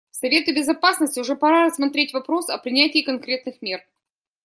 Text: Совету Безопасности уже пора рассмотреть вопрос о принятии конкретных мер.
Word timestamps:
Совету 0.09 0.51
Безопасности 0.51 1.19
уже 1.19 1.35
пора 1.35 1.67
рассмотреть 1.67 2.11
вопрос 2.11 2.49
о 2.49 2.57
принятии 2.57 3.03
конкретных 3.03 3.61
мер. 3.61 3.85